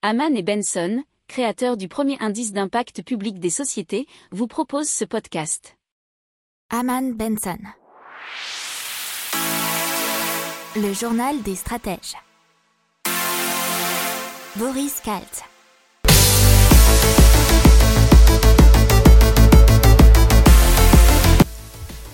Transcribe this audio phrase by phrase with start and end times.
[0.00, 5.76] Haman et Benson, créateurs du premier indice d'impact public des sociétés, vous proposent ce podcast.
[6.70, 7.58] Haman Benson.
[10.76, 12.14] Le journal des stratèges.
[14.54, 15.42] Boris Kalt.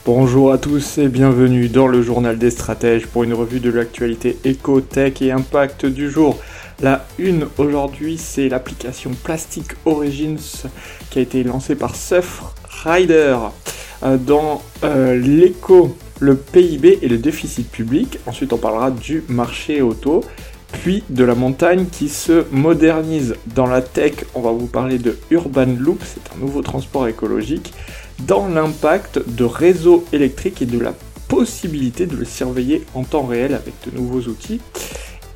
[0.07, 4.39] Bonjour à tous et bienvenue dans le journal des stratèges pour une revue de l'actualité
[4.45, 6.39] éco, tech et impact du jour.
[6.81, 10.39] La une aujourd'hui, c'est l'application Plastic Origins
[11.11, 13.37] qui a été lancée par Surfrider
[14.03, 18.19] euh, dans euh, l'éco, le PIB et le déficit public.
[18.27, 20.23] Ensuite, on parlera du marché auto
[20.83, 23.37] puis de la montagne qui se modernise.
[23.55, 27.73] Dans la tech, on va vous parler de Urban Loop, c'est un nouveau transport écologique
[28.27, 30.93] dans l'impact de réseaux électriques et de la
[31.29, 34.61] possibilité de le surveiller en temps réel avec de nouveaux outils.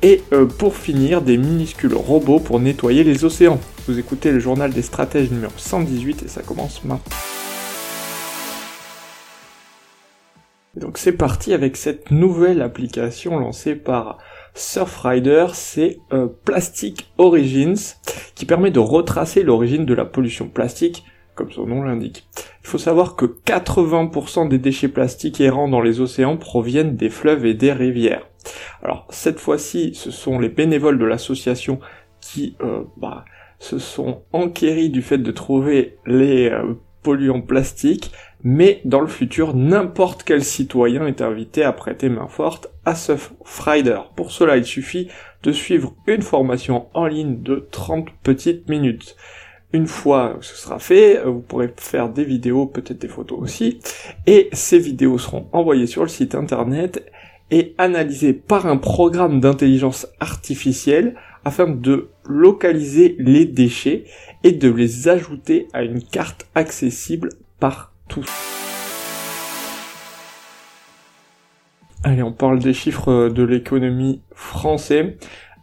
[0.01, 3.59] Et euh, pour finir, des minuscules robots pour nettoyer les océans.
[3.85, 7.01] Vous écoutez le journal des stratèges numéro 118 et ça commence maintenant.
[10.75, 14.17] donc c'est parti avec cette nouvelle application lancée par
[14.55, 17.75] Surfrider, c'est euh, Plastic Origins,
[18.33, 21.03] qui permet de retracer l'origine de la pollution plastique
[21.35, 22.27] comme son nom l'indique.
[22.63, 27.45] Il faut savoir que 80% des déchets plastiques errants dans les océans proviennent des fleuves
[27.45, 28.27] et des rivières.
[28.83, 31.79] Alors cette fois-ci, ce sont les bénévoles de l'association
[32.21, 33.25] qui euh, bah,
[33.59, 38.11] se sont enquéris du fait de trouver les euh, polluants plastiques,
[38.43, 43.13] mais dans le futur, n'importe quel citoyen est invité à prêter main forte à ce
[43.43, 43.99] Frider.
[44.15, 45.09] Pour cela, il suffit
[45.43, 49.15] de suivre une formation en ligne de 30 petites minutes.
[49.71, 53.79] Une fois ce sera fait, euh, vous pourrez faire des vidéos, peut-être des photos aussi,
[54.25, 57.05] et ces vidéos seront envoyées sur le site internet
[57.51, 64.05] et analysées par un programme d'intelligence artificielle afin de localiser les déchets
[64.43, 67.29] et de les ajouter à une carte accessible
[67.59, 68.29] par tous.
[72.03, 75.15] Allez, on parle des chiffres de l'économie française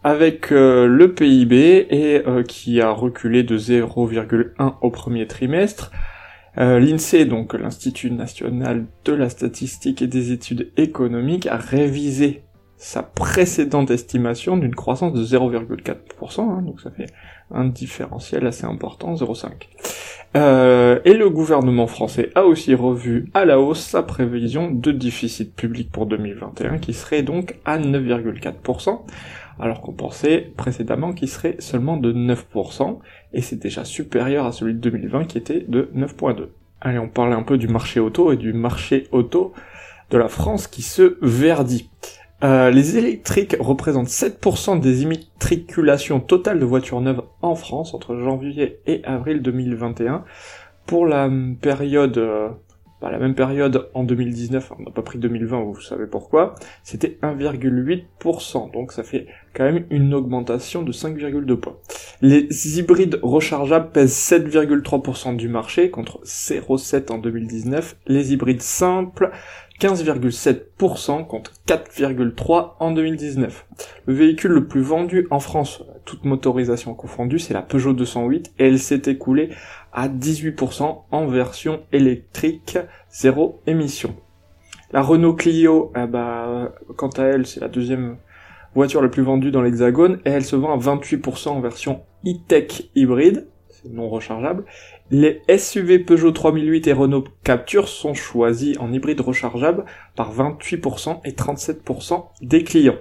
[0.05, 5.91] avec euh, le PIB et euh, qui a reculé de 0,1 au premier trimestre.
[6.59, 12.43] Euh, L'INSEE, donc l'Institut national de la statistique et des études économiques, a révisé
[12.79, 17.07] sa précédente estimation d'une croissance de 0,4%, hein, donc ça fait
[17.51, 19.51] un différentiel assez important, 0,5.
[20.37, 25.55] Euh, et le gouvernement français a aussi revu à la hausse sa prévision de déficit
[25.55, 29.01] public pour 2021, qui serait donc à 9,4%,
[29.59, 32.99] alors qu'on pensait précédemment qu'il serait seulement de 9%,
[33.33, 36.49] et c'est déjà supérieur à celui de 2020 qui était de 9,2%.
[36.81, 39.55] Allez, on parle un peu du marché auto et du marché auto
[40.11, 41.91] de la France qui se verdit.
[42.45, 48.81] Euh, les électriques représentent 7% des immatriculations totales de voitures neuves en France entre janvier
[48.87, 50.25] et avril 2021.
[50.85, 51.31] Pour la
[51.61, 52.51] période, euh,
[53.01, 57.19] bah, la même période en 2019, on n'a pas pris 2020, vous savez pourquoi, c'était
[57.23, 61.77] 1,8%, donc ça fait quand même une augmentation de 5,2 points.
[62.21, 67.97] Les hybrides rechargeables pèsent 7,3% du marché contre 0,7 en 2019.
[68.07, 69.31] Les hybrides simples
[69.81, 73.67] 15,7% contre 4,3% en 2019.
[74.07, 78.67] Le véhicule le plus vendu en France, toute motorisation confondue, c'est la Peugeot 208 et
[78.67, 79.51] elle s'est écoulée
[79.93, 82.79] à 18% en version électrique
[83.11, 84.15] zéro émission.
[84.93, 88.19] La Renault Clio, eh bah, quant à elle, c'est la deuxième
[88.77, 92.91] voiture la plus vendue dans l'Hexagone et elle se vend à 28% en version e-tech
[92.95, 94.65] hybride, c'est non rechargeable,
[95.11, 101.33] les SUV Peugeot 3008 et Renault Capture sont choisis en hybride rechargeable par 28% et
[101.33, 102.99] 37% des clients.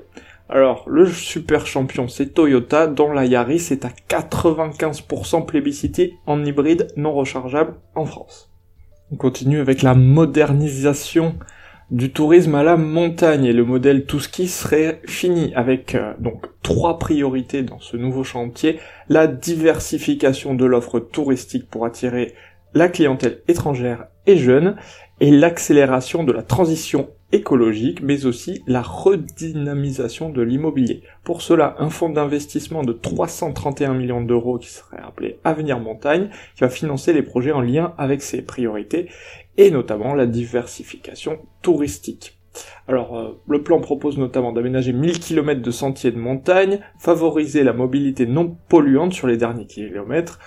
[0.48, 6.88] Alors, le super champion, c'est Toyota, dont la Yaris est à 95% plébiscité en hybride
[6.96, 8.50] non rechargeable en France.
[9.12, 11.36] On continue avec la modernisation
[11.92, 13.46] du tourisme à la montagne.
[13.46, 18.80] Et le modèle tout serait fini avec euh, donc trois priorités dans ce nouveau chantier.
[19.10, 22.34] La diversification de l'offre touristique pour attirer
[22.74, 24.76] la clientèle étrangère et jeune
[25.22, 31.04] et l'accélération de la transition écologique mais aussi la redynamisation de l'immobilier.
[31.24, 36.62] Pour cela, un fonds d'investissement de 331 millions d'euros qui serait appelé Avenir Montagne qui
[36.62, 39.10] va financer les projets en lien avec ces priorités
[39.58, 42.38] et notamment la diversification touristique.
[42.88, 47.74] Alors, euh, le plan propose notamment d'aménager 1000 km de sentiers de montagne, favoriser la
[47.74, 50.40] mobilité non polluante sur les derniers kilomètres,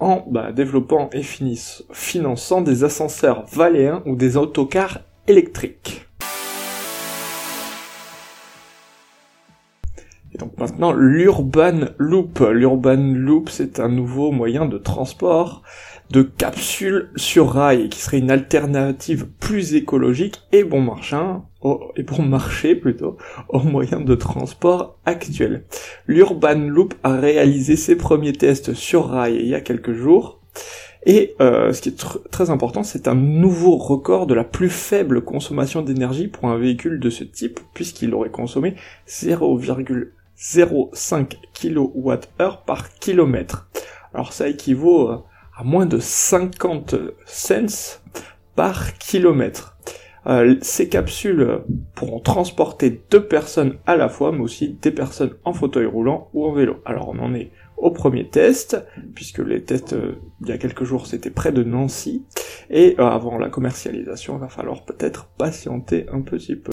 [0.00, 6.03] en bah, développant et finançant des ascenseurs valéens ou des autocars électriques.
[10.34, 12.40] Et donc maintenant, l'Urban Loop.
[12.52, 15.62] L'Urban Loop, c'est un nouveau moyen de transport
[16.10, 21.48] de capsules sur rail, qui serait une alternative plus écologique et bon marchand,
[21.96, 23.16] et bon marché plutôt,
[23.48, 25.64] aux moyens de transport actuels.
[26.06, 30.40] L'Urban Loop a réalisé ses premiers tests sur rail il y a quelques jours,
[31.06, 35.22] et euh, ce qui est très important, c'est un nouveau record de la plus faible
[35.22, 38.74] consommation d'énergie pour un véhicule de ce type, puisqu'il aurait consommé
[40.38, 43.68] 0,05 kWh par kilomètre.
[44.12, 45.18] Alors ça équivaut euh,
[45.56, 46.96] à moins de 50
[47.26, 48.00] cents
[48.54, 49.76] par kilomètre.
[50.26, 51.60] Euh, ces capsules
[51.94, 56.46] pourront transporter deux personnes à la fois, mais aussi des personnes en fauteuil roulant ou
[56.46, 56.80] en vélo.
[56.86, 58.82] Alors on en est au premier test,
[59.14, 62.24] puisque les tests euh, il y a quelques jours c'était près de Nancy,
[62.70, 66.72] et euh, avant la commercialisation il va falloir peut-être patienter un petit peu.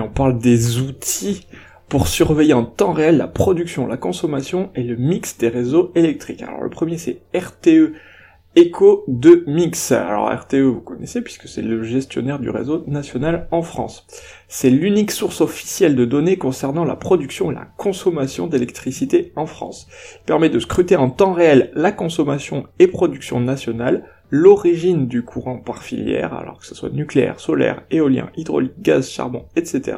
[0.00, 1.46] On parle des outils
[1.88, 6.42] pour surveiller en temps réel la production, la consommation et le mix des réseaux électriques.
[6.42, 7.94] Alors le premier c'est RTE
[8.56, 9.92] Eco de Mix.
[9.92, 14.06] Alors RTE, vous connaissez puisque c'est le gestionnaire du réseau national en France.
[14.48, 19.86] C'est l'unique source officielle de données concernant la production et la consommation d'électricité en France.
[20.22, 25.58] Il permet de scruter en temps réel la consommation et production nationale, l'origine du courant
[25.58, 29.96] par filière, alors que ce soit nucléaire, solaire, éolien, hydraulique, gaz, charbon, etc.,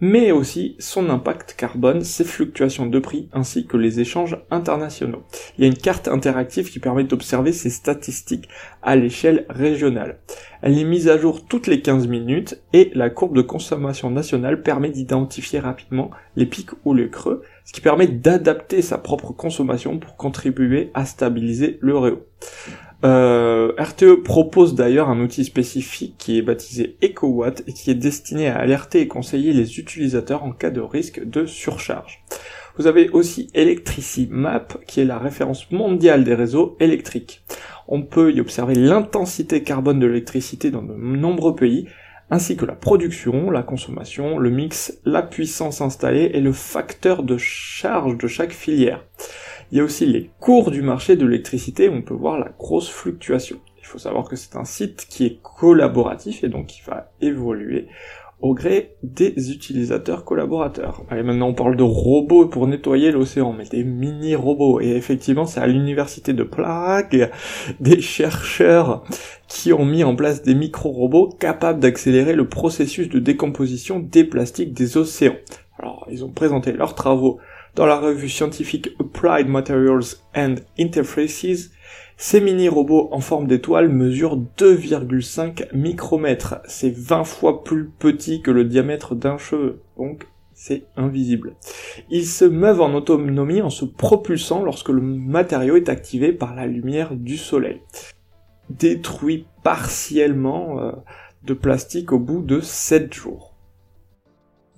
[0.00, 5.22] mais aussi son impact carbone, ses fluctuations de prix, ainsi que les échanges internationaux.
[5.56, 8.48] Il y a une carte interactive qui permet d'observer ces statistiques
[8.82, 10.18] à l'échelle régionale.
[10.60, 14.62] Elle est mise à jour toutes les 15 minutes et la courbe de consommation nationale
[14.62, 19.98] permet d'identifier rapidement les pics ou les creux, ce qui permet d'adapter sa propre consommation
[19.98, 22.26] pour contribuer à stabiliser le réseau.
[23.06, 28.48] Euh, RTE propose d'ailleurs un outil spécifique qui est baptisé EcoWatt et qui est destiné
[28.48, 32.24] à alerter et conseiller les utilisateurs en cas de risque de surcharge.
[32.76, 37.44] Vous avez aussi Electricity Map qui est la référence mondiale des réseaux électriques.
[37.86, 41.86] On peut y observer l'intensité carbone de l'électricité dans de nombreux pays,
[42.28, 47.36] ainsi que la production, la consommation, le mix, la puissance installée et le facteur de
[47.36, 49.04] charge de chaque filière.
[49.72, 52.88] Il y a aussi les cours du marché de l'électricité, on peut voir la grosse
[52.88, 53.58] fluctuation.
[53.78, 57.86] Il faut savoir que c'est un site qui est collaboratif et donc qui va évoluer
[58.40, 61.02] au gré des utilisateurs collaborateurs.
[61.08, 64.80] Allez, maintenant on parle de robots pour nettoyer l'océan, mais des mini-robots.
[64.80, 67.30] Et effectivement, c'est à l'université de Prague
[67.80, 69.04] des chercheurs
[69.48, 74.74] qui ont mis en place des micro-robots capables d'accélérer le processus de décomposition des plastiques
[74.74, 75.36] des océans.
[75.78, 77.38] Alors, ils ont présenté leurs travaux
[77.76, 81.70] dans la revue scientifique Applied Materials and Interfaces,
[82.16, 86.56] ces mini-robots en forme d'étoile mesurent 2,5 micromètres.
[86.66, 89.82] C'est 20 fois plus petit que le diamètre d'un cheveu.
[89.98, 91.54] Donc, c'est invisible.
[92.08, 96.66] Ils se meuvent en autonomie en se propulsant lorsque le matériau est activé par la
[96.66, 97.82] lumière du soleil.
[98.70, 100.92] Détruit partiellement euh,
[101.44, 103.55] de plastique au bout de 7 jours.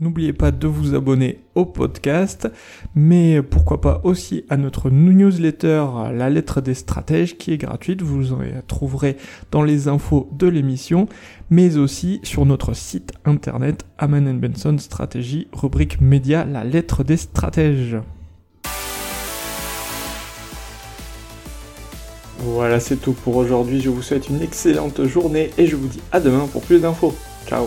[0.01, 2.49] N'oubliez pas de vous abonner au podcast,
[2.95, 8.33] mais pourquoi pas aussi à notre newsletter La lettre des stratèges qui est gratuite, vous
[8.33, 9.17] en trouverez
[9.51, 11.09] dans les infos de l'émission,
[11.51, 17.97] mais aussi sur notre site internet Aman Benson Stratégie, rubrique média La lettre des stratèges.
[22.39, 23.81] Voilà, c'est tout pour aujourd'hui.
[23.81, 27.17] Je vous souhaite une excellente journée et je vous dis à demain pour plus d'infos.
[27.49, 27.67] Ciao